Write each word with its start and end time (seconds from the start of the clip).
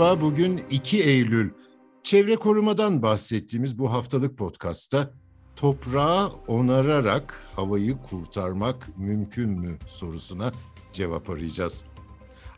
Merhaba, 0.00 0.20
bugün 0.20 0.60
2 0.70 1.02
Eylül. 1.02 1.50
Çevre 2.02 2.36
korumadan 2.36 3.02
bahsettiğimiz 3.02 3.78
bu 3.78 3.92
haftalık 3.92 4.38
podcastta 4.38 5.14
toprağı 5.56 6.32
onararak 6.46 7.44
havayı 7.56 7.96
kurtarmak 7.96 8.98
mümkün 8.98 9.50
mü 9.50 9.78
sorusuna 9.88 10.52
cevap 10.92 11.30
arayacağız. 11.30 11.84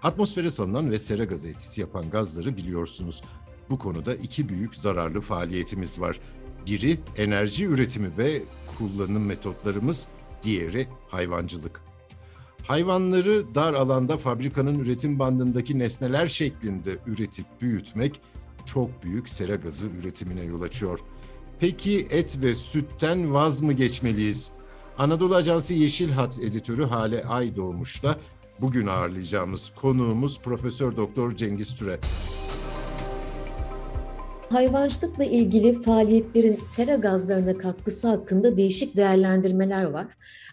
Atmosfere 0.02 0.50
salınan 0.50 0.90
ve 0.90 0.98
sera 0.98 1.24
gazı 1.24 1.48
etkisi 1.48 1.80
yapan 1.80 2.10
gazları 2.10 2.56
biliyorsunuz. 2.56 3.22
Bu 3.70 3.78
konuda 3.78 4.14
iki 4.14 4.48
büyük 4.48 4.74
zararlı 4.74 5.20
faaliyetimiz 5.20 6.00
var. 6.00 6.20
Biri 6.66 7.00
enerji 7.16 7.64
üretimi 7.64 8.18
ve 8.18 8.42
kullanım 8.78 9.26
metotlarımız, 9.26 10.08
diğeri 10.42 10.88
hayvancılık. 11.08 11.91
Hayvanları 12.66 13.54
dar 13.54 13.74
alanda 13.74 14.16
fabrikanın 14.18 14.78
üretim 14.78 15.18
bandındaki 15.18 15.78
nesneler 15.78 16.26
şeklinde 16.26 16.90
üretip 17.06 17.46
büyütmek 17.60 18.20
çok 18.66 19.02
büyük 19.04 19.28
sera 19.28 19.54
gazı 19.54 19.86
üretimine 19.86 20.42
yol 20.42 20.62
açıyor. 20.62 20.98
Peki 21.60 22.06
et 22.10 22.38
ve 22.42 22.54
sütten 22.54 23.34
vaz 23.34 23.60
mı 23.60 23.72
geçmeliyiz? 23.72 24.50
Anadolu 24.98 25.34
Ajansı 25.34 25.74
Yeşil 25.74 26.10
Hat 26.10 26.38
editörü 26.38 26.84
Hale 26.84 27.24
Aydoğmuş'la 27.24 28.18
bugün 28.60 28.86
ağırlayacağımız 28.86 29.72
konuğumuz 29.74 30.40
Profesör 30.40 30.96
Doktor 30.96 31.36
Cengiz 31.36 31.76
Türe. 31.76 31.98
Hayvancılıkla 34.52 35.24
ilgili 35.24 35.82
faaliyetlerin 35.82 36.56
sera 36.56 36.94
gazlarına 36.94 37.58
katkısı 37.58 38.08
hakkında 38.08 38.56
değişik 38.56 38.96
değerlendirmeler 38.96 39.84
var. 39.84 40.06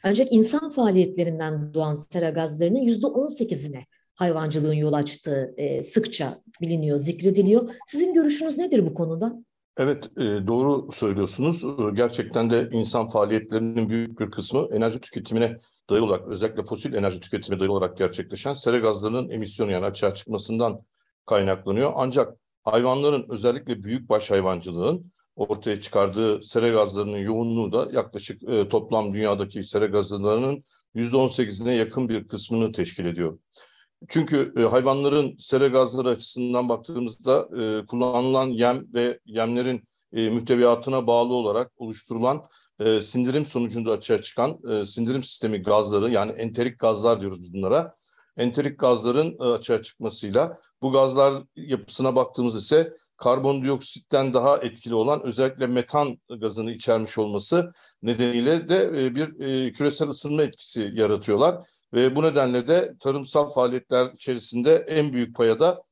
Ancak 0.03 0.27
insan 0.31 0.69
faaliyetlerinden 0.69 1.73
doğan 1.73 1.93
sera 1.93 2.29
gazlarının 2.29 2.79
yüzde 2.79 3.05
18'ine 3.05 3.85
hayvancılığın 4.13 4.73
yol 4.73 4.93
açtığı 4.93 5.53
e, 5.57 5.83
sıkça 5.83 6.41
biliniyor, 6.61 6.97
zikrediliyor. 6.97 7.69
Sizin 7.87 8.13
görüşünüz 8.13 8.57
nedir 8.57 8.85
bu 8.85 8.93
konuda? 8.93 9.35
Evet, 9.77 10.05
e, 10.17 10.47
doğru 10.47 10.91
söylüyorsunuz. 10.91 11.63
E, 11.63 11.95
gerçekten 11.95 12.49
de 12.49 12.69
insan 12.71 13.07
faaliyetlerinin 13.07 13.89
büyük 13.89 14.19
bir 14.19 14.31
kısmı 14.31 14.67
enerji 14.71 14.99
tüketimine 14.99 15.57
dayalı 15.89 16.05
olarak, 16.05 16.27
özellikle 16.27 16.63
fosil 16.63 16.93
enerji 16.93 17.19
tüketimine 17.19 17.59
dayalı 17.59 17.73
olarak 17.73 17.97
gerçekleşen 17.97 18.53
sera 18.53 18.77
gazlarının 18.77 19.29
emisyonu 19.29 19.71
yani 19.71 19.85
açığa 19.85 20.13
çıkmasından 20.13 20.81
kaynaklanıyor. 21.25 21.91
Ancak 21.95 22.33
hayvanların 22.63 23.25
özellikle 23.29 23.83
büyükbaş 23.83 24.31
hayvancılığın 24.31 25.11
ortaya 25.35 25.81
çıkardığı 25.81 26.43
sera 26.43 26.69
gazlarının 26.69 27.17
yoğunluğu 27.17 27.71
da 27.71 27.89
yaklaşık 27.91 28.43
e, 28.43 28.69
toplam 28.69 29.13
dünyadaki 29.13 29.63
sera 29.63 29.85
gazlarının 29.85 30.63
%18'ine 30.95 31.75
yakın 31.75 32.09
bir 32.09 32.27
kısmını 32.27 32.71
teşkil 32.71 33.05
ediyor. 33.05 33.39
Çünkü 34.09 34.53
e, 34.57 34.61
hayvanların 34.61 35.35
sera 35.39 35.67
gazları 35.67 36.09
açısından 36.09 36.69
baktığımızda 36.69 37.49
e, 37.61 37.85
kullanılan 37.85 38.47
yem 38.47 38.93
ve 38.93 39.19
yemlerin 39.25 39.83
e, 40.13 40.29
mühteviyatına 40.29 41.07
bağlı 41.07 41.33
olarak 41.33 41.71
oluşturulan 41.77 42.41
e, 42.79 43.01
sindirim 43.01 43.45
sonucunda 43.45 43.91
açığa 43.91 44.21
çıkan 44.21 44.59
e, 44.71 44.85
sindirim 44.85 45.23
sistemi 45.23 45.61
gazları 45.61 46.11
yani 46.11 46.31
enterik 46.31 46.79
gazlar 46.79 47.21
diyoruz 47.21 47.53
bunlara. 47.53 47.98
Enterik 48.39 48.79
gazların 48.79 49.37
e, 49.39 49.43
açığa 49.43 49.81
çıkmasıyla 49.81 50.59
bu 50.81 50.91
gazlar 50.91 51.43
yapısına 51.55 52.15
baktığımız 52.15 52.55
ise 52.55 52.93
karbondioksitten 53.17 54.33
daha 54.33 54.57
etkili 54.57 54.95
olan 54.95 55.23
özellikle 55.23 55.67
metan 55.67 56.17
gazını 56.29 56.71
içermiş 56.71 57.17
olması 57.17 57.73
nedeniyle 58.03 58.69
de 58.69 58.83
e, 58.83 59.15
bir 59.15 59.39
e, 59.39 59.73
küresel 59.73 60.07
ısınma 60.09 60.43
etkisi 60.43 60.91
yaratıyorlar. 60.93 61.57
Ve 61.93 62.15
bu 62.15 62.23
nedenle 62.23 62.67
de 62.67 62.93
tarımsal 62.99 63.49
faaliyetler 63.49 64.11
içerisinde 64.13 64.75
en 64.75 65.13
büyük 65.13 65.35
paya 65.35 65.59
da 65.59 65.83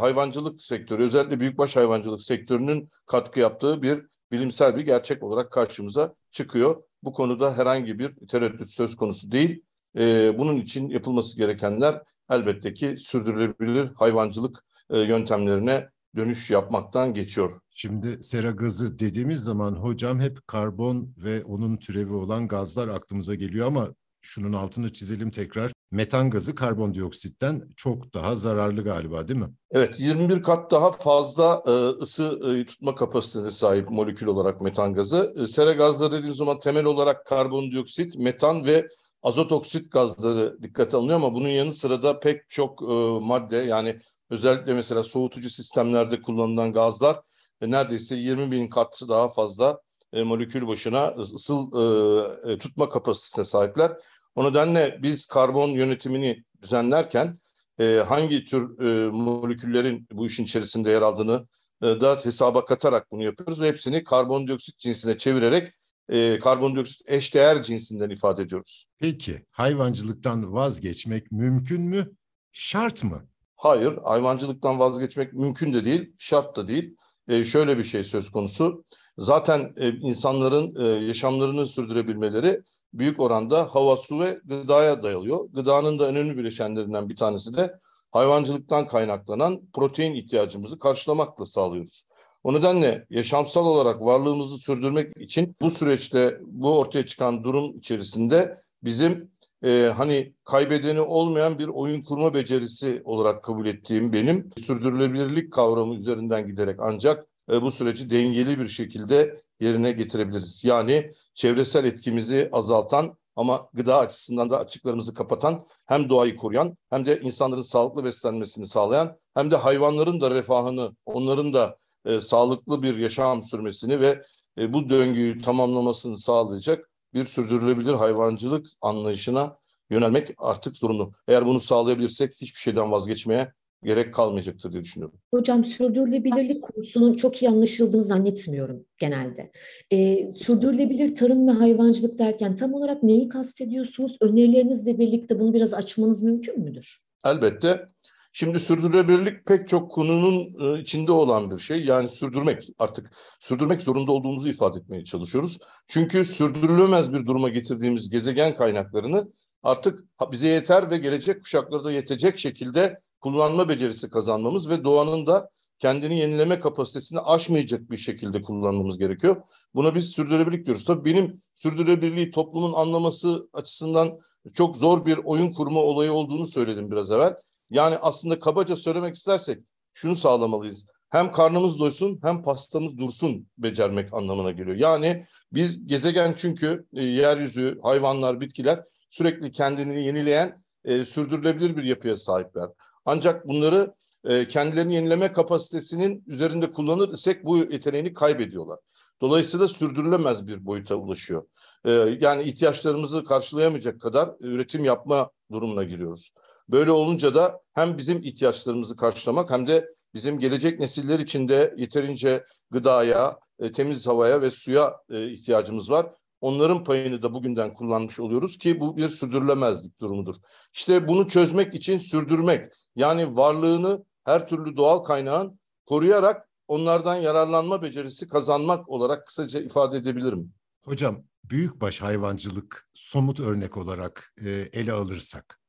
hayvancılık 0.00 0.62
sektörü, 0.62 1.02
özellikle 1.02 1.40
büyükbaş 1.40 1.76
hayvancılık 1.76 2.22
sektörünün 2.22 2.88
katkı 3.06 3.40
yaptığı 3.40 3.82
bir 3.82 4.02
bilimsel 4.32 4.76
bir 4.76 4.80
gerçek 4.80 5.22
olarak 5.22 5.52
karşımıza 5.52 6.14
çıkıyor. 6.30 6.82
Bu 7.02 7.12
konuda 7.12 7.56
herhangi 7.56 7.98
bir 7.98 8.26
tereddüt 8.28 8.70
söz 8.70 8.96
konusu 8.96 9.32
değil. 9.32 9.62
E, 9.98 10.38
bunun 10.38 10.56
için 10.56 10.88
yapılması 10.88 11.36
gerekenler 11.36 12.02
elbette 12.30 12.74
ki 12.74 12.94
sürdürülebilir 12.98 13.90
hayvancılık 13.94 14.64
e, 14.90 14.98
yöntemlerine 14.98 15.88
dönüş 16.16 16.50
yapmaktan 16.50 17.14
geçiyor. 17.14 17.60
Şimdi 17.70 18.22
sera 18.22 18.50
gazı 18.50 18.98
dediğimiz 18.98 19.40
zaman 19.40 19.72
hocam 19.72 20.20
hep 20.20 20.46
karbon 20.46 21.14
ve 21.24 21.44
onun 21.44 21.76
türevi 21.76 22.12
olan 22.12 22.48
gazlar 22.48 22.88
aklımıza 22.88 23.34
geliyor 23.34 23.66
ama 23.66 23.88
şunun 24.22 24.52
altını 24.52 24.92
çizelim 24.92 25.30
tekrar. 25.30 25.72
Metan 25.90 26.30
gazı 26.30 26.54
karbondioksitten 26.54 27.62
çok 27.76 28.14
daha 28.14 28.36
zararlı 28.36 28.84
galiba 28.84 29.28
değil 29.28 29.40
mi? 29.40 29.50
Evet 29.70 30.00
21 30.00 30.42
kat 30.42 30.70
daha 30.70 30.92
fazla 30.92 31.62
e, 31.66 31.70
ısı 32.02 32.40
e, 32.44 32.66
tutma 32.66 32.94
kapasitesine 32.94 33.50
sahip 33.50 33.90
molekül 33.90 34.26
olarak 34.26 34.60
metan 34.60 34.94
gazı. 34.94 35.34
E, 35.36 35.46
sera 35.46 35.72
gazları 35.72 36.12
dediğimiz 36.12 36.36
zaman 36.36 36.58
temel 36.58 36.84
olarak 36.84 37.26
karbondioksit, 37.26 38.18
metan 38.18 38.64
ve 38.64 38.88
azot 39.24 39.52
oksit 39.52 39.92
gazları 39.92 40.62
dikkate 40.62 40.96
alınıyor 40.96 41.16
ama 41.16 41.34
bunun 41.34 41.48
yanı 41.48 41.72
sıra 41.72 42.02
da 42.02 42.20
pek 42.20 42.50
çok 42.50 42.82
e, 42.82 42.86
madde 43.20 43.56
yani 43.56 44.00
özellikle 44.30 44.74
mesela 44.74 45.02
soğutucu 45.02 45.50
sistemlerde 45.50 46.22
kullanılan 46.22 46.72
gazlar 46.72 47.20
e, 47.60 47.70
neredeyse 47.70 48.16
20 48.16 48.50
bin 48.50 48.68
kat 48.68 49.02
daha 49.08 49.28
fazla 49.28 49.80
e, 50.12 50.22
molekül 50.22 50.66
başına 50.66 51.08
ısı 51.18 51.54
e, 51.54 52.52
e, 52.52 52.58
tutma 52.58 52.88
kapasitesine 52.88 53.44
sahipler. 53.44 53.92
O 54.34 54.44
nedenle 54.44 54.98
biz 55.02 55.26
karbon 55.26 55.68
yönetimini 55.68 56.44
düzenlerken 56.62 57.36
e, 57.78 57.96
hangi 57.96 58.44
tür 58.44 58.78
e, 58.78 59.10
moleküllerin 59.10 60.08
bu 60.12 60.26
işin 60.26 60.44
içerisinde 60.44 60.90
yer 60.90 61.02
aldığını 61.02 61.46
e, 61.82 61.86
da 61.86 62.20
hesaba 62.24 62.64
katarak 62.64 63.10
bunu 63.10 63.24
yapıyoruz 63.24 63.62
ve 63.62 63.68
hepsini 63.68 64.04
karbondioksit 64.04 64.78
cinsine 64.78 65.18
çevirerek 65.18 65.72
e, 66.08 66.38
karbondioksit 66.38 67.02
eşdeğer 67.06 67.62
cinsinden 67.62 68.10
ifade 68.10 68.42
ediyoruz. 68.42 68.86
Peki 68.98 69.46
hayvancılıktan 69.50 70.52
vazgeçmek 70.52 71.32
mümkün 71.32 71.82
mü? 71.82 72.10
Şart 72.52 73.04
mı? 73.04 73.28
Hayır, 73.56 73.98
hayvancılıktan 74.04 74.78
vazgeçmek 74.78 75.32
mümkün 75.32 75.72
de 75.74 75.84
değil, 75.84 76.14
şart 76.18 76.56
da 76.56 76.68
değil. 76.68 76.96
E, 77.28 77.44
şöyle 77.44 77.78
bir 77.78 77.84
şey 77.84 78.04
söz 78.04 78.30
konusu. 78.30 78.84
Zaten 79.18 79.72
e, 79.76 79.88
insanların 79.88 80.74
e, 80.84 81.06
yaşamlarını 81.06 81.66
sürdürebilmeleri 81.66 82.60
büyük 82.92 83.20
oranda 83.20 83.74
hava, 83.74 83.96
su 83.96 84.20
ve 84.20 84.40
gıdaya 84.44 85.02
dayalıyor. 85.02 85.48
Gıdanın 85.52 85.98
da 85.98 86.08
önemli 86.08 86.36
bileşenlerinden 86.36 87.08
bir 87.08 87.16
tanesi 87.16 87.54
de 87.54 87.74
hayvancılıktan 88.10 88.86
kaynaklanan 88.86 89.60
protein 89.72 90.14
ihtiyacımızı 90.14 90.78
karşılamakla 90.78 91.46
sağlıyoruz. 91.46 92.04
O 92.44 92.54
nedenle 92.54 93.06
yaşamsal 93.10 93.66
olarak 93.66 94.00
varlığımızı 94.00 94.58
sürdürmek 94.58 95.16
için 95.16 95.56
bu 95.60 95.70
süreçte 95.70 96.40
bu 96.46 96.78
ortaya 96.78 97.06
çıkan 97.06 97.44
durum 97.44 97.78
içerisinde 97.78 98.60
bizim 98.82 99.30
e, 99.62 99.92
hani 99.96 100.34
kaybedeni 100.44 101.00
olmayan 101.00 101.58
bir 101.58 101.68
oyun 101.68 102.02
kurma 102.02 102.34
becerisi 102.34 103.02
olarak 103.04 103.44
kabul 103.44 103.66
ettiğim 103.66 104.12
benim 104.12 104.50
sürdürülebilirlik 104.66 105.52
kavramı 105.52 105.94
üzerinden 105.94 106.46
giderek 106.46 106.76
ancak 106.80 107.26
e, 107.50 107.62
bu 107.62 107.70
süreci 107.70 108.10
dengeli 108.10 108.58
bir 108.58 108.68
şekilde 108.68 109.42
yerine 109.60 109.92
getirebiliriz. 109.92 110.64
Yani 110.64 111.12
çevresel 111.34 111.84
etkimizi 111.84 112.48
azaltan 112.52 113.16
ama 113.36 113.68
gıda 113.72 113.98
açısından 113.98 114.50
da 114.50 114.58
açıklarımızı 114.58 115.14
kapatan 115.14 115.66
hem 115.86 116.08
doğayı 116.08 116.36
koruyan 116.36 116.76
hem 116.90 117.06
de 117.06 117.20
insanların 117.20 117.62
sağlıklı 117.62 118.04
beslenmesini 118.04 118.66
sağlayan 118.66 119.16
hem 119.34 119.50
de 119.50 119.56
hayvanların 119.56 120.20
da 120.20 120.30
refahını, 120.30 120.96
onların 121.06 121.52
da 121.52 121.78
e, 122.04 122.20
sağlıklı 122.20 122.82
bir 122.82 122.96
yaşam 122.96 123.42
sürmesini 123.42 124.00
ve 124.00 124.22
e, 124.58 124.72
bu 124.72 124.90
döngüyü 124.90 125.42
tamamlamasını 125.42 126.18
sağlayacak 126.18 126.90
bir 127.14 127.24
sürdürülebilir 127.24 127.92
hayvancılık 127.92 128.66
anlayışına 128.80 129.56
yönelmek 129.90 130.30
artık 130.38 130.76
zorunlu. 130.76 131.12
Eğer 131.28 131.46
bunu 131.46 131.60
sağlayabilirsek 131.60 132.34
hiçbir 132.40 132.60
şeyden 132.60 132.92
vazgeçmeye 132.92 133.52
gerek 133.84 134.14
kalmayacaktır 134.14 134.72
diye 134.72 134.84
düşünüyorum. 134.84 135.18
Hocam 135.34 135.64
sürdürülebilirlik 135.64 136.62
konusunun 136.62 137.14
çok 137.14 137.42
iyi 137.42 137.48
anlaşıldığını 137.48 138.02
zannetmiyorum 138.02 138.86
genelde. 138.98 139.50
Ee, 139.90 140.30
sürdürülebilir 140.30 141.14
tarım 141.14 141.48
ve 141.48 141.52
hayvancılık 141.52 142.18
derken 142.18 142.56
tam 142.56 142.74
olarak 142.74 143.02
neyi 143.02 143.28
kastediyorsunuz? 143.28 144.16
Önerilerinizle 144.20 144.98
birlikte 144.98 145.40
bunu 145.40 145.54
biraz 145.54 145.74
açmanız 145.74 146.22
mümkün 146.22 146.60
müdür? 146.60 147.04
Elbette. 147.24 147.86
Şimdi 148.36 148.60
sürdürülebilirlik 148.60 149.46
pek 149.46 149.68
çok 149.68 149.90
konunun 149.90 150.54
e, 150.60 150.80
içinde 150.80 151.12
olan 151.12 151.50
bir 151.50 151.58
şey. 151.58 151.84
Yani 151.84 152.08
sürdürmek 152.08 152.68
artık 152.78 153.12
sürdürmek 153.40 153.82
zorunda 153.82 154.12
olduğumuzu 154.12 154.48
ifade 154.48 154.78
etmeye 154.78 155.04
çalışıyoruz. 155.04 155.58
Çünkü 155.88 156.24
sürdürülemez 156.24 157.12
bir 157.12 157.26
duruma 157.26 157.48
getirdiğimiz 157.48 158.10
gezegen 158.10 158.54
kaynaklarını 158.54 159.28
artık 159.62 160.04
bize 160.32 160.48
yeter 160.48 160.90
ve 160.90 160.98
gelecek 160.98 161.42
kuşaklara 161.42 161.84
da 161.84 161.92
yetecek 161.92 162.38
şekilde 162.38 163.00
kullanma 163.20 163.68
becerisi 163.68 164.10
kazanmamız 164.10 164.70
ve 164.70 164.84
doğanın 164.84 165.26
da 165.26 165.50
kendini 165.78 166.18
yenileme 166.18 166.60
kapasitesini 166.60 167.20
aşmayacak 167.20 167.90
bir 167.90 167.96
şekilde 167.96 168.42
kullanmamız 168.42 168.98
gerekiyor. 168.98 169.36
Buna 169.74 169.94
biz 169.94 170.10
sürdürülebilirlik 170.10 170.66
diyoruz. 170.66 170.84
Tabii 170.84 171.04
benim 171.04 171.40
sürdürülebilirliği 171.54 172.30
toplumun 172.30 172.72
anlaması 172.72 173.48
açısından 173.52 174.18
çok 174.52 174.76
zor 174.76 175.06
bir 175.06 175.18
oyun 175.24 175.52
kurma 175.52 175.80
olayı 175.80 176.12
olduğunu 176.12 176.46
söyledim 176.46 176.90
biraz 176.90 177.10
evvel. 177.10 177.34
Yani 177.70 177.98
aslında 177.98 178.38
kabaca 178.38 178.76
söylemek 178.76 179.14
istersek 179.14 179.58
şunu 179.94 180.16
sağlamalıyız. 180.16 180.86
Hem 181.10 181.32
karnımız 181.32 181.78
doysun 181.78 182.18
hem 182.22 182.42
pastamız 182.42 182.98
dursun 182.98 183.46
becermek 183.58 184.14
anlamına 184.14 184.50
geliyor. 184.50 184.76
Yani 184.76 185.26
biz 185.52 185.86
gezegen 185.86 186.34
çünkü 186.36 186.86
e, 186.92 187.04
yeryüzü, 187.04 187.78
hayvanlar, 187.82 188.40
bitkiler 188.40 188.84
sürekli 189.10 189.52
kendini 189.52 190.04
yenileyen, 190.04 190.64
e, 190.84 191.04
sürdürülebilir 191.04 191.76
bir 191.76 191.82
yapıya 191.82 192.16
sahipler. 192.16 192.68
Ancak 193.04 193.48
bunları 193.48 193.94
e, 194.24 194.48
kendilerini 194.48 194.94
yenileme 194.94 195.32
kapasitesinin 195.32 196.24
üzerinde 196.26 196.72
kullanır 196.72 197.12
isek 197.12 197.44
bu 197.44 197.56
yeteneğini 197.56 198.14
kaybediyorlar. 198.14 198.78
Dolayısıyla 199.20 199.68
sürdürülemez 199.68 200.46
bir 200.46 200.66
boyuta 200.66 200.94
ulaşıyor. 200.94 201.46
E, 201.84 201.90
yani 202.20 202.42
ihtiyaçlarımızı 202.42 203.24
karşılayamayacak 203.24 204.00
kadar 204.00 204.30
üretim 204.40 204.84
yapma 204.84 205.30
durumuna 205.52 205.84
giriyoruz. 205.84 206.32
Böyle 206.68 206.90
olunca 206.90 207.34
da 207.34 207.60
hem 207.72 207.98
bizim 207.98 208.22
ihtiyaçlarımızı 208.22 208.96
karşılamak 208.96 209.50
hem 209.50 209.66
de 209.66 209.94
bizim 210.14 210.38
gelecek 210.38 210.80
nesiller 210.80 211.18
için 211.18 211.48
de 211.48 211.74
yeterince 211.76 212.44
gıdaya, 212.70 213.38
e, 213.58 213.72
temiz 213.72 214.06
havaya 214.06 214.40
ve 214.40 214.50
suya 214.50 214.96
e, 215.10 215.30
ihtiyacımız 215.30 215.90
var. 215.90 216.06
Onların 216.40 216.84
payını 216.84 217.22
da 217.22 217.34
bugünden 217.34 217.74
kullanmış 217.74 218.20
oluyoruz 218.20 218.58
ki 218.58 218.80
bu 218.80 218.96
bir 218.96 219.08
sürdürülemezlik 219.08 220.00
durumudur. 220.00 220.34
İşte 220.74 221.08
bunu 221.08 221.28
çözmek 221.28 221.74
için 221.74 221.98
sürdürmek 221.98 222.72
yani 222.96 223.36
varlığını 223.36 224.04
her 224.24 224.48
türlü 224.48 224.76
doğal 224.76 224.98
kaynağın 224.98 225.60
koruyarak 225.86 226.48
onlardan 226.68 227.16
yararlanma 227.16 227.82
becerisi 227.82 228.28
kazanmak 228.28 228.88
olarak 228.88 229.26
kısaca 229.26 229.60
ifade 229.60 229.96
edebilirim. 229.96 230.52
Hocam 230.84 231.24
büyükbaş 231.44 232.02
hayvancılık 232.02 232.88
somut 232.94 233.40
örnek 233.40 233.76
olarak 233.76 234.34
e, 234.44 234.50
ele 234.50 234.92
alırsak 234.92 235.60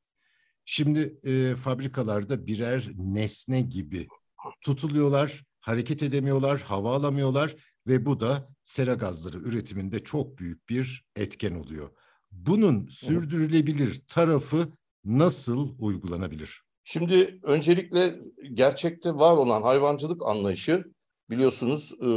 şimdi 0.66 1.18
e, 1.24 1.56
fabrikalarda 1.56 2.46
birer 2.46 2.88
nesne 2.96 3.60
gibi 3.60 4.06
tutuluyorlar, 4.60 5.44
hareket 5.60 6.02
edemiyorlar, 6.02 6.60
hava 6.60 6.94
alamıyorlar 6.94 7.56
ve 7.86 8.06
bu 8.06 8.20
da 8.20 8.48
sera 8.62 8.94
gazları 8.94 9.38
üretiminde 9.38 9.98
çok 9.98 10.38
büyük 10.38 10.68
bir 10.68 11.04
etken 11.16 11.54
oluyor. 11.54 11.90
Bunun 12.32 12.86
sürdürülebilir 12.88 14.02
tarafı 14.08 14.68
nasıl 15.04 15.74
uygulanabilir? 15.78 16.62
Şimdi 16.84 17.40
öncelikle 17.42 18.20
gerçekte 18.52 19.14
var 19.14 19.36
olan 19.36 19.62
hayvancılık 19.62 20.22
anlayışı 20.26 20.84
biliyorsunuz 21.30 21.92
e, 22.02 22.08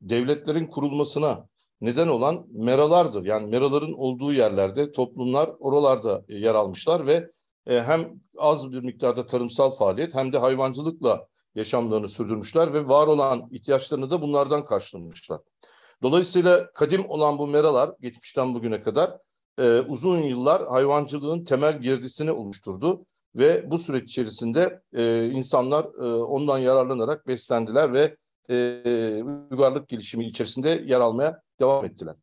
devletlerin 0.00 0.66
kurulmasına 0.66 1.48
neden 1.80 2.08
olan 2.08 2.46
meralardır. 2.52 3.24
Yani 3.24 3.46
meraların 3.46 3.92
olduğu 3.92 4.32
yerlerde 4.32 4.92
toplumlar 4.92 5.50
oralarda 5.58 6.24
yer 6.28 6.54
almışlar 6.54 7.06
ve 7.06 7.30
e, 7.66 7.82
hem 7.82 8.20
az 8.38 8.72
bir 8.72 8.80
miktarda 8.80 9.26
tarımsal 9.26 9.70
faaliyet 9.70 10.14
hem 10.14 10.32
de 10.32 10.38
hayvancılıkla 10.38 11.26
yaşamlarını 11.54 12.08
sürdürmüşler 12.08 12.72
ve 12.72 12.88
var 12.88 13.06
olan 13.06 13.48
ihtiyaçlarını 13.50 14.10
da 14.10 14.22
bunlardan 14.22 14.64
karşılamışlar. 14.64 15.40
Dolayısıyla 16.02 16.72
kadim 16.72 17.10
olan 17.10 17.38
bu 17.38 17.46
meralar 17.46 17.90
geçmişten 18.00 18.54
bugüne 18.54 18.82
kadar 18.82 19.18
e, 19.58 19.80
uzun 19.80 20.18
yıllar 20.18 20.68
hayvancılığın 20.68 21.44
temel 21.44 21.80
girdisini 21.80 22.32
oluşturdu 22.32 23.06
ve 23.34 23.70
bu 23.70 23.78
süreç 23.78 24.10
içerisinde 24.10 24.80
e, 24.92 25.28
insanlar 25.28 25.84
e, 25.84 26.14
ondan 26.14 26.58
yararlanarak 26.58 27.26
beslendiler 27.26 27.92
ve 27.92 28.16
e, 28.50 28.54
uygarlık 29.50 29.88
gelişimi 29.88 30.26
içerisinde 30.26 30.68
yer 30.86 31.00
almaya 31.00 31.40
devam 31.60 31.84
ettiler. 31.84 32.14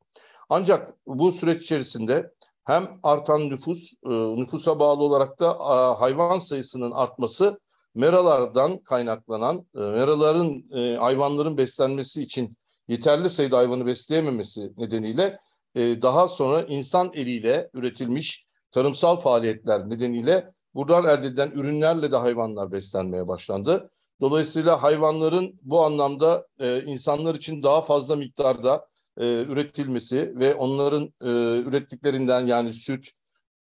Ancak 0.50 0.94
bu 1.08 1.32
süreç 1.32 1.64
içerisinde 1.64 2.32
hem 2.66 3.00
artan 3.04 3.50
nüfus, 3.50 3.94
e, 4.06 4.10
nüfusa 4.10 4.80
bağlı 4.80 5.04
olarak 5.04 5.40
da 5.40 5.60
hayvan 6.00 6.40
sayısının 6.40 6.92
artması 6.92 7.60
meralardan 7.96 8.78
kaynaklanan, 8.78 9.66
e, 9.76 9.80
meraların 9.80 10.64
e, 10.76 10.96
hayvanların 10.96 11.58
beslenmesi 11.58 12.22
için 12.22 12.58
yeterli 12.88 13.30
sayıda 13.30 13.58
hayvanı 13.58 13.86
besleyememesi 13.86 14.74
nedeniyle 14.78 15.40
e, 15.76 16.02
daha 16.02 16.28
sonra 16.28 16.64
insan 16.64 17.12
eliyle 17.14 17.70
üretilmiş 17.74 18.46
tarımsal 18.72 19.18
faaliyetler 19.18 19.90
nedeniyle 19.90 20.52
buradan 20.76 21.06
elde 21.06 21.28
edilen 21.28 21.52
ürünlerle 21.52 22.12
de 22.12 22.18
hayvanlar 22.18 22.72
beslenmeye 22.72 23.28
başlandı. 23.28 23.90
Dolayısıyla 24.22 24.84
hayvanların 24.84 25.60
bu 25.62 25.84
anlamda 25.84 26.48
insanlar 26.86 27.36
için 27.36 27.64
daha 27.64 27.82
fazla 27.82 28.16
miktarda 28.16 28.86
e, 29.18 29.26
üretilmesi 29.44 30.34
ve 30.36 30.56
onların 30.56 31.04
e, 31.04 31.30
ürettiklerinden 31.68 32.46
yani 32.46 32.74
süt 32.74 33.12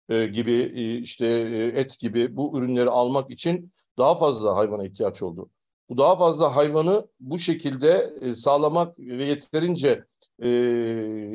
e, 0.09 0.27
gibi 0.27 0.73
e, 0.75 0.99
işte 0.99 1.27
e, 1.27 1.81
et 1.81 1.99
gibi 2.01 2.37
bu 2.37 2.59
ürünleri 2.59 2.91
almak 2.91 3.31
için 3.31 3.73
daha 3.99 4.15
fazla 4.15 4.57
hayvana 4.57 4.85
ihtiyaç 4.85 5.23
oldu. 5.23 5.51
Bu 5.89 5.99
daha 5.99 6.17
fazla 6.17 6.57
hayvanı 6.57 7.09
bu 7.21 7.39
şekilde 7.39 8.15
e, 8.21 8.35
sağlamak 8.35 8.99
ve 8.99 9.25
yeterince 9.25 10.05
e, 10.43 10.49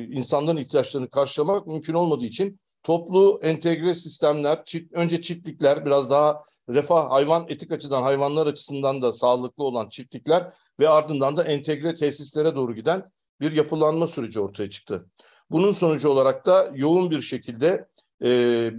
insanların 0.03 0.57
ihtiyaçlarını 0.57 1.09
karşılamak 1.09 1.67
mümkün 1.67 1.93
olmadığı 1.93 2.25
için 2.25 2.59
toplu 2.83 3.39
entegre 3.43 3.95
sistemler, 3.95 4.65
çift, 4.65 4.93
önce 4.93 5.21
çiftlikler 5.21 5.85
biraz 5.85 6.09
daha 6.09 6.43
refah 6.69 7.11
hayvan 7.11 7.45
etik 7.49 7.71
açıdan 7.71 8.01
hayvanlar 8.03 8.47
açısından 8.47 9.01
da 9.01 9.11
sağlıklı 9.11 9.63
olan 9.63 9.89
çiftlikler 9.89 10.53
ve 10.79 10.89
ardından 10.89 11.37
da 11.37 11.43
entegre 11.43 11.95
tesislere 11.95 12.55
doğru 12.55 12.75
giden 12.75 13.11
bir 13.41 13.51
yapılanma 13.51 14.07
süreci 14.07 14.39
ortaya 14.39 14.69
çıktı. 14.69 15.05
Bunun 15.49 15.71
sonucu 15.71 16.09
olarak 16.09 16.45
da 16.45 16.71
yoğun 16.75 17.11
bir 17.11 17.21
şekilde 17.21 17.87
e, 18.23 18.29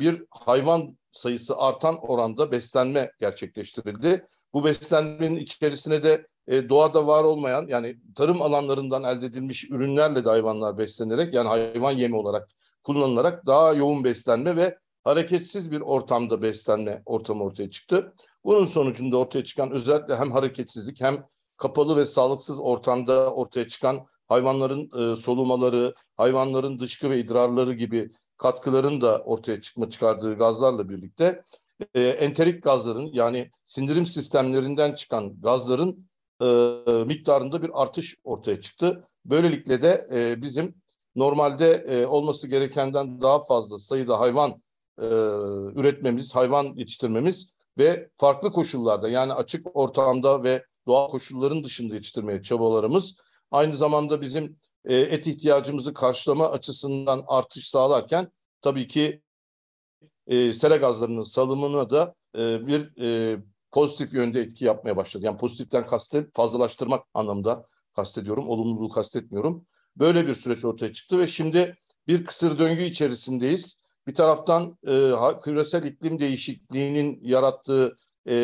bir 0.00 0.24
hayvan 0.30 0.96
sayısı 1.12 1.56
artan 1.56 1.98
oranda 2.02 2.52
beslenme 2.52 3.12
gerçekleştirildi. 3.20 4.26
Bu 4.54 4.64
beslenmenin 4.64 5.36
içerisine 5.36 6.02
de 6.02 6.26
e, 6.46 6.68
doğada 6.68 7.06
var 7.06 7.24
olmayan 7.24 7.66
yani 7.68 7.96
tarım 8.14 8.42
alanlarından 8.42 9.04
elde 9.04 9.26
edilmiş 9.26 9.70
ürünlerle 9.70 10.24
de 10.24 10.28
hayvanlar 10.28 10.78
beslenerek 10.78 11.34
yani 11.34 11.48
hayvan 11.48 11.92
yemi 11.92 12.16
olarak 12.16 12.48
kullanılarak 12.84 13.46
daha 13.46 13.72
yoğun 13.72 14.04
beslenme 14.04 14.56
ve 14.56 14.78
hareketsiz 15.04 15.72
bir 15.72 15.80
ortamda 15.80 16.42
beslenme 16.42 17.02
ortamı 17.06 17.44
ortaya 17.44 17.70
çıktı. 17.70 18.14
Bunun 18.44 18.64
sonucunda 18.64 19.16
ortaya 19.16 19.44
çıkan 19.44 19.70
özellikle 19.70 20.16
hem 20.16 20.32
hareketsizlik 20.32 21.00
hem 21.00 21.24
kapalı 21.56 21.96
ve 21.96 22.06
sağlıksız 22.06 22.60
ortamda 22.60 23.34
ortaya 23.34 23.68
çıkan 23.68 24.06
hayvanların 24.32 25.12
e, 25.12 25.16
solumaları, 25.16 25.94
hayvanların 26.16 26.78
dışkı 26.78 27.10
ve 27.10 27.18
idrarları 27.18 27.74
gibi 27.74 28.10
katkıların 28.36 29.00
da 29.00 29.18
ortaya 29.18 29.60
çıkma 29.60 29.90
çıkardığı 29.90 30.38
gazlarla 30.38 30.88
birlikte 30.88 31.44
e, 31.94 32.02
enterik 32.02 32.62
gazların 32.62 33.10
yani 33.12 33.50
sindirim 33.64 34.06
sistemlerinden 34.06 34.94
çıkan 34.94 35.40
gazların 35.40 36.08
e, 36.42 36.46
miktarında 37.06 37.62
bir 37.62 37.82
artış 37.82 38.16
ortaya 38.24 38.60
çıktı. 38.60 39.08
Böylelikle 39.24 39.82
de 39.82 40.08
e, 40.12 40.42
bizim 40.42 40.74
normalde 41.16 41.72
e, 41.74 42.06
olması 42.06 42.48
gerekenden 42.48 43.20
daha 43.20 43.40
fazla 43.40 43.78
sayıda 43.78 44.20
hayvan 44.20 44.50
e, 44.98 45.06
üretmemiz, 45.80 46.34
hayvan 46.34 46.64
yetiştirmemiz 46.64 47.52
ve 47.78 48.08
farklı 48.16 48.52
koşullarda 48.52 49.08
yani 49.08 49.32
açık 49.32 49.76
ortamda 49.76 50.42
ve 50.42 50.64
doğal 50.86 51.10
koşulların 51.10 51.64
dışında 51.64 51.94
yetiştirmeye 51.94 52.42
çabalarımız 52.42 53.16
aynı 53.52 53.74
zamanda 53.74 54.20
bizim 54.20 54.56
e, 54.84 54.96
et 54.96 55.26
ihtiyacımızı 55.26 55.94
karşılama 55.94 56.50
açısından 56.50 57.24
artış 57.26 57.68
sağlarken 57.68 58.32
tabii 58.62 58.88
ki 58.88 59.22
e, 60.26 60.52
sera 60.52 60.76
gazlarının 60.76 61.22
salımına 61.22 61.90
da 61.90 62.14
e, 62.36 62.66
bir 62.66 63.02
e, 63.02 63.38
pozitif 63.72 64.14
yönde 64.14 64.40
etki 64.40 64.64
yapmaya 64.64 64.96
başladı. 64.96 65.24
Yani 65.24 65.38
pozitiften 65.38 65.86
kastı 65.86 66.30
fazlalaştırmak 66.34 67.04
anlamında 67.14 67.66
kastediyorum. 67.96 68.48
Olumluluğu 68.48 68.88
kastetmiyorum. 68.88 69.66
Böyle 69.96 70.26
bir 70.26 70.34
süreç 70.34 70.64
ortaya 70.64 70.92
çıktı 70.92 71.18
ve 71.18 71.26
şimdi 71.26 71.76
bir 72.06 72.24
kısır 72.24 72.58
döngü 72.58 72.82
içerisindeyiz. 72.82 73.82
Bir 74.06 74.14
taraftan 74.14 74.78
e, 74.86 75.12
küresel 75.44 75.84
iklim 75.84 76.18
değişikliğinin 76.18 77.20
yarattığı 77.22 77.96
e, 78.28 78.34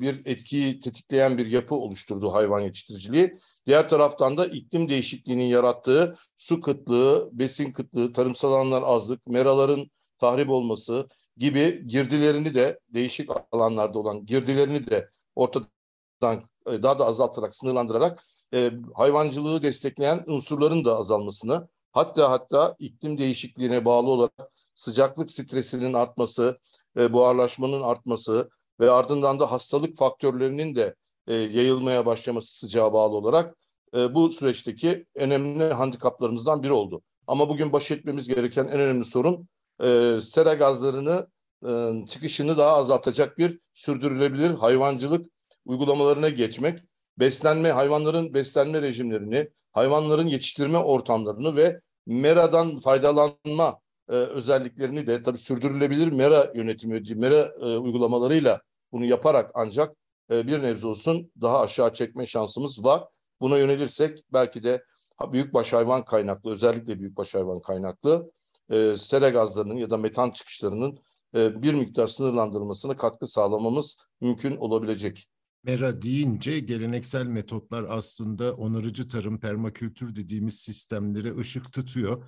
bir 0.00 0.26
etkiyi 0.26 0.80
tetikleyen 0.80 1.38
bir 1.38 1.46
yapı 1.46 1.74
oluşturdu 1.74 2.32
hayvan 2.32 2.60
yetiştiriciliği. 2.60 3.38
Diğer 3.66 3.88
taraftan 3.88 4.36
da 4.36 4.46
iklim 4.46 4.88
değişikliğinin 4.88 5.44
yarattığı 5.44 6.18
su 6.38 6.60
kıtlığı, 6.60 7.30
besin 7.32 7.72
kıtlığı, 7.72 8.12
tarımsal 8.12 8.52
alanlar 8.52 8.82
azlık, 8.82 9.26
meraların 9.26 9.90
tahrip 10.18 10.50
olması 10.50 11.08
gibi 11.36 11.86
girdilerini 11.86 12.54
de 12.54 12.80
değişik 12.88 13.30
alanlarda 13.52 13.98
olan 13.98 14.26
girdilerini 14.26 14.86
de 14.86 15.08
ortadan 15.34 16.42
e, 16.66 16.82
daha 16.82 16.98
da 16.98 17.06
azaltarak, 17.06 17.54
sınırlandırarak 17.54 18.24
e, 18.54 18.72
hayvancılığı 18.94 19.62
destekleyen 19.62 20.24
unsurların 20.26 20.84
da 20.84 20.96
azalmasını, 20.96 21.68
hatta 21.92 22.30
hatta 22.30 22.76
iklim 22.78 23.18
değişikliğine 23.18 23.84
bağlı 23.84 24.10
olarak 24.10 24.50
sıcaklık 24.74 25.30
stresinin 25.30 25.92
artması, 25.92 26.58
e, 26.96 27.12
buharlaşmanın 27.12 27.82
artması 27.82 28.50
ve 28.80 28.90
ardından 28.90 29.40
da 29.40 29.52
hastalık 29.52 29.98
faktörlerinin 29.98 30.74
de 30.74 30.94
e, 31.26 31.34
yayılmaya 31.34 32.06
başlaması 32.06 32.58
sıcağa 32.58 32.92
bağlı 32.92 33.16
olarak 33.16 33.56
e, 33.96 34.14
bu 34.14 34.30
süreçteki 34.30 35.06
önemli 35.14 35.64
handikaplarımızdan 35.64 36.62
biri 36.62 36.72
oldu. 36.72 37.02
Ama 37.26 37.48
bugün 37.48 37.72
baş 37.72 37.90
etmemiz 37.90 38.28
gereken 38.28 38.64
en 38.64 38.80
önemli 38.80 39.04
sorun 39.04 39.48
e, 39.82 40.18
sera 40.22 40.54
gazlarını 40.54 41.26
e, 41.66 42.06
çıkışını 42.08 42.58
daha 42.58 42.76
azaltacak 42.76 43.38
bir 43.38 43.58
sürdürülebilir 43.74 44.50
hayvancılık 44.50 45.26
uygulamalarına 45.64 46.28
geçmek, 46.28 46.78
beslenme, 47.18 47.72
hayvanların 47.72 48.34
beslenme 48.34 48.82
rejimlerini, 48.82 49.48
hayvanların 49.72 50.26
yetiştirme 50.26 50.78
ortamlarını 50.78 51.56
ve 51.56 51.80
meradan 52.06 52.80
faydalanma 52.80 53.78
e, 54.08 54.12
özelliklerini 54.12 55.06
de 55.06 55.22
tabii 55.22 55.38
sürdürülebilir 55.38 56.12
mera 56.12 56.52
yönetimi, 56.54 57.02
mera 57.14 57.52
e, 57.60 57.64
uygulamalarıyla 57.64 58.60
bunu 58.92 59.04
yaparak 59.04 59.50
ancak 59.54 59.96
e, 60.30 60.46
bir 60.46 60.62
nebze 60.62 60.86
olsun 60.86 61.32
daha 61.40 61.60
aşağı 61.60 61.94
çekme 61.94 62.26
şansımız 62.26 62.84
var. 62.84 63.04
Buna 63.40 63.58
yönelirsek 63.58 64.24
belki 64.32 64.62
de 64.62 64.84
büyükbaş 65.32 65.72
hayvan 65.72 66.04
kaynaklı, 66.04 66.50
özellikle 66.50 67.00
büyükbaş 67.00 67.34
hayvan 67.34 67.60
kaynaklı 67.60 68.32
e, 68.70 68.94
sera 68.96 69.28
gazlarının 69.28 69.76
ya 69.76 69.90
da 69.90 69.96
metan 69.96 70.30
çıkışlarının 70.30 70.98
e, 71.34 71.62
bir 71.62 71.74
miktar 71.74 72.06
sınırlandırılmasına 72.06 72.96
katkı 72.96 73.26
sağlamamız 73.26 73.96
mümkün 74.20 74.56
olabilecek. 74.56 75.28
Mera 75.64 76.02
deyince 76.02 76.60
geleneksel 76.60 77.26
metotlar 77.26 77.84
aslında 77.88 78.54
onarıcı 78.54 79.08
tarım, 79.08 79.40
permakültür 79.40 80.16
dediğimiz 80.16 80.60
sistemlere 80.60 81.36
ışık 81.36 81.72
tutuyor. 81.72 82.24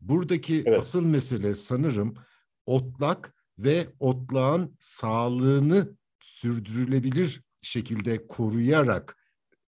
Buradaki 0.00 0.62
evet. 0.66 0.80
asıl 0.80 1.02
mesele 1.02 1.54
sanırım 1.54 2.14
otlak 2.66 3.34
ve 3.58 3.86
otlağın 4.00 4.76
sağlığını 4.80 5.96
sürdürülebilir 6.22 7.42
şekilde 7.62 8.26
koruyarak 8.26 9.16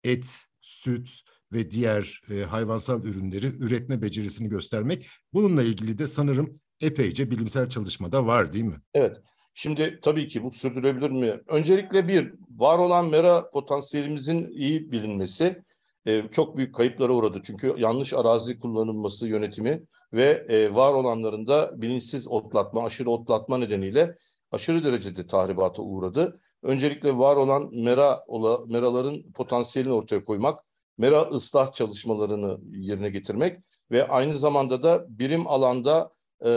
et, 0.04 0.26
süt 0.60 1.10
ve 1.52 1.70
diğer 1.70 2.20
e, 2.30 2.42
hayvansal 2.42 3.04
ürünleri 3.04 3.46
üretme 3.46 4.02
becerisini 4.02 4.48
göstermek. 4.48 5.08
Bununla 5.32 5.62
ilgili 5.62 5.98
de 5.98 6.06
sanırım 6.06 6.60
epeyce 6.80 7.30
bilimsel 7.30 7.68
çalışmada 7.68 8.26
var 8.26 8.52
değil 8.52 8.64
mi? 8.64 8.80
Evet. 8.94 9.16
Şimdi 9.54 9.98
tabii 10.02 10.26
ki 10.26 10.42
bu 10.42 10.50
sürdürülebilir 10.50 11.10
mi? 11.10 11.40
Öncelikle 11.46 12.08
bir, 12.08 12.34
var 12.50 12.78
olan 12.78 13.10
mera 13.10 13.50
potansiyelimizin 13.50 14.48
iyi 14.50 14.92
bilinmesi 14.92 15.62
e, 16.06 16.22
çok 16.32 16.56
büyük 16.56 16.74
kayıplara 16.74 17.12
uğradı. 17.12 17.40
Çünkü 17.44 17.74
yanlış 17.78 18.12
arazi 18.12 18.58
kullanılması 18.58 19.28
yönetimi 19.28 19.82
ve 20.12 20.46
e, 20.48 20.74
var 20.74 20.92
olanların 20.92 21.46
da 21.46 21.82
bilinçsiz 21.82 22.28
otlatma, 22.28 22.84
aşırı 22.84 23.10
otlatma 23.10 23.58
nedeniyle 23.58 24.16
aşırı 24.54 24.84
derecede 24.84 25.26
tahribata 25.26 25.82
uğradı. 25.82 26.40
Öncelikle 26.62 27.18
var 27.18 27.36
olan 27.36 27.74
mera 27.74 28.24
ola, 28.26 28.66
meraların 28.66 29.32
potansiyelini 29.32 29.92
ortaya 29.92 30.24
koymak, 30.24 30.60
mera 30.98 31.22
ıslah 31.22 31.72
çalışmalarını 31.72 32.58
yerine 32.70 33.10
getirmek 33.10 33.58
ve 33.90 34.08
aynı 34.08 34.36
zamanda 34.38 34.82
da 34.82 35.06
birim 35.08 35.46
alanda 35.46 36.10
e, 36.44 36.50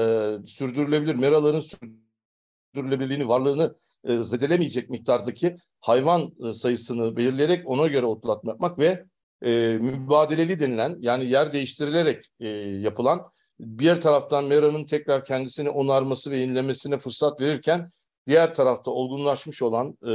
sürdürülebilir 0.45 1.15
meraların 1.15 1.63
sürdürülebilirliğini, 2.73 3.27
varlığını 3.27 3.75
e, 4.03 4.21
zedelemeyecek 4.21 4.89
miktardaki 4.89 5.57
hayvan 5.79 6.31
e, 6.49 6.53
sayısını 6.53 7.17
belirleyerek 7.17 7.69
ona 7.69 7.87
göre 7.87 8.05
otlatma 8.05 8.51
yapmak 8.51 8.79
ve 8.79 9.05
e, 9.45 9.77
mübadeleli 9.81 10.59
denilen 10.59 10.97
yani 10.99 11.29
yer 11.29 11.53
değiştirilerek 11.53 12.25
e, 12.39 12.47
yapılan 12.57 13.21
bir 13.59 14.01
taraftan 14.01 14.45
meranın 14.45 14.85
tekrar 14.85 15.25
kendisini 15.25 15.69
onarması 15.69 16.31
ve 16.31 16.37
yenilemesine 16.37 16.97
fırsat 16.97 17.41
verirken 17.41 17.91
diğer 18.27 18.55
tarafta 18.55 18.91
olgunlaşmış 18.91 19.61
olan, 19.61 19.97
e, 20.03 20.11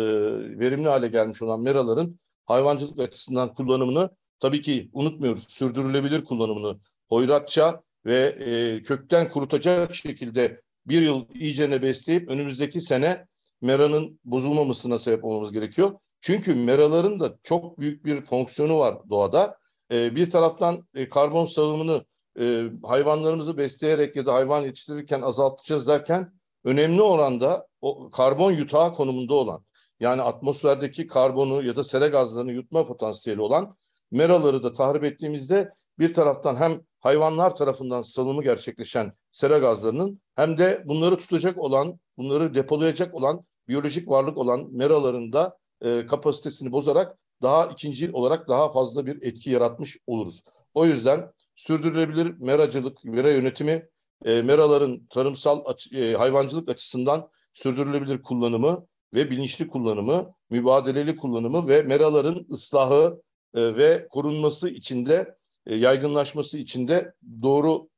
verimli 0.58 0.88
hale 0.88 1.08
gelmiş 1.08 1.42
olan 1.42 1.60
meraların 1.60 2.18
hayvancılık 2.46 3.00
açısından 3.00 3.54
kullanımını 3.54 4.10
tabii 4.40 4.62
ki 4.62 4.90
unutmuyoruz. 4.92 5.46
Sürdürülebilir 5.48 6.24
kullanımını 6.24 6.78
hoyratça 7.08 7.82
ve 8.06 8.18
e, 8.18 8.82
kökten 8.82 9.30
kurutacak 9.30 9.94
şekilde 9.94 10.60
bir 10.86 11.02
yıl 11.02 11.24
iyicene 11.34 11.82
besleyip 11.82 12.30
önümüzdeki 12.30 12.80
sene 12.80 13.26
meranın 13.60 14.20
bozulmamasına 14.24 14.98
sebep 14.98 15.24
olmamız 15.24 15.52
gerekiyor. 15.52 15.92
Çünkü 16.20 16.54
meraların 16.54 17.20
da 17.20 17.38
çok 17.42 17.80
büyük 17.80 18.04
bir 18.04 18.20
fonksiyonu 18.24 18.78
var 18.78 18.98
doğada. 19.10 19.58
E, 19.92 20.16
bir 20.16 20.30
taraftan 20.30 20.86
e, 20.94 21.08
karbon 21.08 21.46
salımını 21.46 22.04
e, 22.40 22.70
hayvanlarımızı 22.82 23.56
besleyerek 23.56 24.16
ya 24.16 24.26
da 24.26 24.34
hayvan 24.34 24.62
yetiştirirken 24.62 25.22
azaltacağız 25.22 25.86
derken 25.86 26.32
önemli 26.64 27.02
oranda 27.02 27.66
o 27.80 28.10
karbon 28.10 28.52
yutağı 28.52 28.94
konumunda 28.94 29.34
olan 29.34 29.64
yani 30.00 30.22
atmosferdeki 30.22 31.06
karbonu 31.06 31.64
ya 31.64 31.76
da 31.76 31.84
sera 31.84 32.06
gazlarını 32.06 32.52
yutma 32.52 32.86
potansiyeli 32.86 33.40
olan 33.40 33.76
meraları 34.10 34.62
da 34.62 34.72
tahrip 34.72 35.04
ettiğimizde 35.04 35.72
bir 35.98 36.14
taraftan 36.14 36.56
hem 36.56 36.80
hayvanlar 37.00 37.56
tarafından 37.56 38.02
salımı 38.02 38.42
gerçekleşen 38.42 39.12
sera 39.32 39.58
gazlarının 39.58 40.20
hem 40.36 40.58
de 40.58 40.82
bunları 40.86 41.16
tutacak 41.16 41.58
olan, 41.58 41.98
bunları 42.16 42.54
depolayacak 42.54 43.14
olan 43.14 43.44
biyolojik 43.68 44.08
varlık 44.08 44.38
olan 44.38 44.68
meraların 44.72 45.32
da 45.32 45.58
e, 45.80 46.06
kapasitesini 46.06 46.72
bozarak 46.72 47.18
daha 47.42 47.66
ikinci 47.66 48.12
olarak 48.12 48.48
daha 48.48 48.72
fazla 48.72 49.06
bir 49.06 49.22
etki 49.22 49.50
yaratmış 49.50 49.98
oluruz. 50.06 50.44
O 50.74 50.86
yüzden 50.86 51.32
sürdürülebilir 51.62 52.34
meracılık, 52.38 53.04
mera 53.04 53.30
yönetimi, 53.30 53.88
e, 54.24 54.42
meraların 54.42 55.06
tarımsal 55.06 55.64
e, 55.92 56.12
hayvancılık 56.14 56.68
açısından 56.68 57.28
sürdürülebilir 57.54 58.22
kullanımı 58.22 58.86
ve 59.14 59.30
bilinçli 59.30 59.68
kullanımı, 59.68 60.34
mübadeleli 60.50 61.16
kullanımı 61.16 61.68
ve 61.68 61.82
meraların 61.82 62.46
ıslahı 62.50 63.22
e, 63.54 63.76
ve 63.76 64.06
korunması 64.10 64.68
içinde, 64.68 65.34
e, 65.66 65.74
yaygınlaşması 65.74 66.58
içinde 66.58 67.14
doğru 67.42 67.88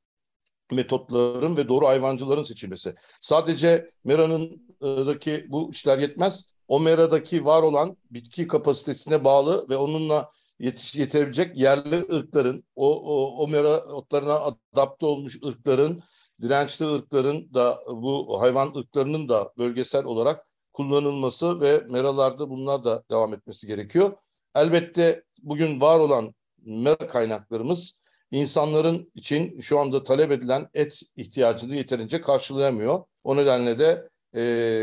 metotların 0.73 1.57
ve 1.57 1.69
doğru 1.69 1.87
hayvancıların 1.87 2.43
seçilmesi. 2.43 2.95
Sadece 3.21 3.91
meranındaki 4.05 5.47
bu 5.49 5.71
işler 5.71 5.99
yetmez. 5.99 6.55
O 6.69 6.81
meradaki 6.81 7.45
var 7.45 7.63
olan 7.63 7.97
bitki 8.11 8.47
kapasitesine 8.47 9.25
bağlı 9.25 9.69
ve 9.69 9.77
onunla 9.77 10.31
yetiş, 10.59 10.95
yetebilecek 10.95 11.57
yerli 11.57 11.97
ırkların, 12.15 12.65
o, 12.77 13.03
o, 13.03 13.43
o 13.45 13.49
mera 13.49 13.85
otlarına 13.85 14.41
adapte 14.73 15.07
olmuş 15.07 15.39
ırkların, 15.45 16.03
dirençli 16.43 16.87
ırkların 16.87 17.55
da 17.55 17.81
bu 17.87 18.41
hayvan 18.41 18.75
ırklarının 18.77 19.29
da 19.29 19.53
bölgesel 19.59 20.05
olarak 20.05 20.47
kullanılması 20.73 21.61
ve 21.61 21.85
meralarda 21.89 22.51
bunlar 22.51 22.85
da 22.85 23.05
devam 23.11 23.35
etmesi 23.35 23.67
gerekiyor. 23.67 24.13
Elbette 24.55 25.25
bugün 25.43 25.81
var 25.81 26.01
olan 26.01 26.35
mera 26.65 27.07
kaynaklarımız 27.07 28.01
insanların 28.31 29.13
için 29.15 29.61
şu 29.61 29.79
anda 29.79 30.05
talep 30.05 30.33
edilen 30.33 30.69
et 30.75 31.01
ihtiyacını 31.17 31.77
yeterince 31.77 32.21
karşılayamıyor. 32.21 33.05
O 33.25 33.37
nedenle 33.37 33.79
de 33.79 34.09
e, 34.33 34.43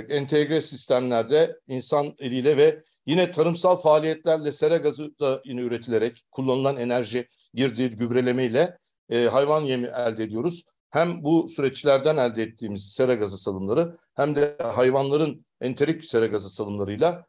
entegre 0.09 0.61
sistemlerde 0.61 1.59
insan 1.67 2.15
eliyle 2.19 2.57
ve 2.57 2.83
yine 3.05 3.31
tarımsal 3.31 3.77
faaliyetlerle 3.77 4.51
sera 4.51 4.77
gazı 4.77 5.19
da 5.19 5.41
yine 5.45 5.61
üretilerek 5.61 6.23
kullanılan 6.31 6.77
enerji 6.77 7.27
girdiği 7.53 7.89
gübrelemeyle 7.89 8.77
e, 9.09 9.25
hayvan 9.25 9.61
yemi 9.61 9.87
elde 9.87 10.23
ediyoruz. 10.23 10.63
Hem 10.89 11.23
bu 11.23 11.49
süreçlerden 11.49 12.17
elde 12.17 12.43
ettiğimiz 12.43 12.93
sera 12.93 13.13
gazı 13.13 13.37
salımları 13.37 13.97
hem 14.15 14.35
de 14.35 14.57
hayvanların 14.57 15.45
enterik 15.61 16.05
sera 16.05 16.25
gazı 16.25 16.49
salımlarıyla 16.49 17.25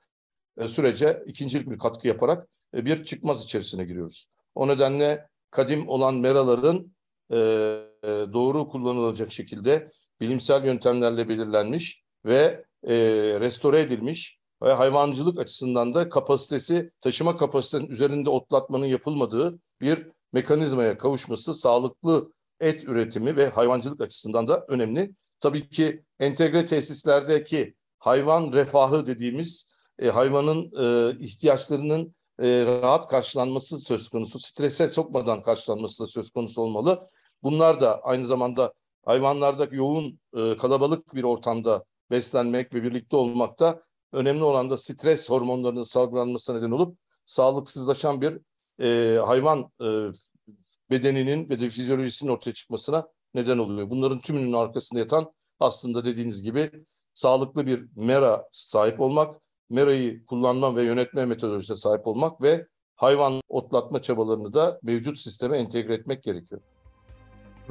e, 0.57 0.69
sürece 0.69 1.23
ikincilik 1.27 1.71
bir 1.71 1.79
katkı 1.79 2.09
yaparak 2.09 2.49
e, 2.75 2.85
bir 2.85 3.05
çıkmaz 3.05 3.45
içerisine 3.45 3.85
giriyoruz. 3.85 4.27
O 4.55 4.69
nedenle 4.69 5.27
kadim 5.51 5.89
olan 5.89 6.15
meraların 6.15 6.93
e, 7.31 7.37
e, 7.37 8.09
doğru 8.09 8.69
kullanılacak 8.69 9.33
şekilde 9.33 9.89
bilimsel 10.21 10.65
yöntemlerle 10.65 11.29
belirlenmiş 11.29 12.03
ve 12.25 12.65
e, 12.85 12.95
restore 13.41 13.81
edilmiş 13.81 14.42
ve 14.63 14.73
hayvancılık 14.73 15.41
açısından 15.41 15.95
da 15.95 16.09
kapasitesi, 16.09 16.91
taşıma 17.01 17.37
kapasitesinin 17.37 17.91
üzerinde 17.91 18.31
otlatmanın 18.31 18.87
yapılmadığı 18.87 19.59
bir 19.81 20.09
mekanizmaya 20.33 20.99
kavuşması 20.99 21.55
sağlıklı 21.55 22.33
et 22.61 22.85
üretimi 22.85 23.37
ve 23.37 23.49
hayvancılık 23.49 24.01
açısından 24.01 24.49
da 24.49 24.65
önemli. 24.69 25.15
Tabii 25.41 25.69
ki 25.69 26.05
entegre 26.21 26.67
tesislerdeki 26.67 27.75
hayvan 27.99 28.53
refahı 28.53 29.07
dediğimiz 29.07 29.69
e, 29.99 30.09
hayvanın 30.09 30.73
e, 30.79 31.17
ihtiyaçlarının 31.19 32.15
e, 32.43 32.67
rahat 32.67 33.09
karşılanması 33.09 33.79
söz 33.81 34.09
konusu, 34.09 34.39
strese 34.39 34.89
sokmadan 34.89 35.43
karşılanması 35.43 36.03
da 36.03 36.09
söz 36.09 36.31
konusu 36.31 36.63
olmalı. 36.63 37.09
Bunlar 37.43 37.81
da 37.81 38.01
aynı 38.03 38.27
zamanda 38.27 38.73
hayvanlarda 39.05 39.69
yoğun 39.71 40.21
e, 40.37 40.57
kalabalık 40.57 41.15
bir 41.15 41.23
ortamda 41.23 41.85
beslenmek 42.11 42.75
ve 42.75 42.83
birlikte 42.83 43.17
olmakta 43.17 43.83
önemli 44.13 44.45
olan 44.45 44.71
da 44.71 44.77
stres 44.77 45.31
hormonlarının 45.31 45.83
salgılanmasına 45.83 46.57
neden 46.57 46.71
olup 46.71 46.99
sağlıksızlaşan 47.25 48.21
bir 48.21 48.39
e, 48.81 49.19
hayvan 49.19 49.71
e, 49.81 49.87
bedeninin 50.91 51.49
ve 51.49 51.61
de 51.61 51.69
fizyolojisinin 51.69 52.31
ortaya 52.31 52.55
çıkmasına 52.55 53.09
neden 53.35 53.59
oluyor. 53.59 53.91
Bunların 53.91 54.21
tümünün 54.21 54.53
arkasında 54.53 55.01
yatan 55.01 55.33
aslında 55.61 56.05
dediğiniz 56.05 56.43
gibi 56.43 56.71
sağlıklı 57.15 57.67
bir 57.67 57.89
mera 57.97 58.49
sahip 58.53 59.01
olmak, 59.01 59.41
merayı 59.71 60.27
kullanma 60.27 60.77
ve 60.77 60.85
yönetme 60.85 61.27
metodolojisine 61.27 61.77
sahip 61.77 62.07
olmak 62.07 62.43
ve 62.43 62.67
hayvan 62.97 63.41
otlatma 63.49 64.03
çabalarını 64.03 64.55
da 64.55 64.79
mevcut 64.83 65.19
sisteme 65.19 65.59
entegre 65.59 65.95
etmek 65.95 66.23
gerekiyor. 66.23 66.61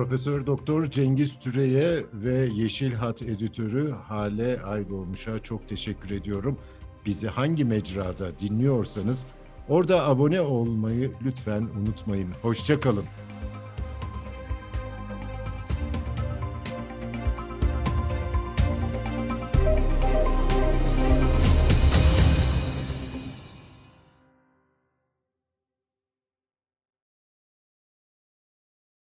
Profesör 0.02 0.46
Doktor 0.46 0.86
Cengiz 0.86 1.40
Türe'ye 1.40 2.04
ve 2.14 2.50
Yeşil 2.54 2.94
Hat 2.94 3.22
editörü 3.22 3.92
Hale 3.92 4.62
Aydoğmuş'a 4.62 5.40
çok 5.40 5.68
teşekkür 5.68 6.12
ediyorum. 6.12 6.58
bizi 7.06 7.28
hangi 7.28 7.66
mecrada 7.66 8.40
dinliyorsanız 8.40 9.26
orada 9.70 10.08
abone 10.08 10.42
olmayı 10.42 11.12
lütfen 11.26 11.62
unutmayın. 11.62 12.32
Hoşçakalın. 12.42 13.04